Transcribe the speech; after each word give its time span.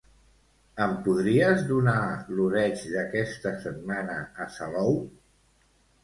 Em 0.83 0.93
podries 1.07 1.59
donar 1.71 1.97
l'oreig 2.37 2.85
d'aquesta 2.93 3.51
setmana 3.65 4.17
a 4.45 4.47
Salou? 4.55 4.97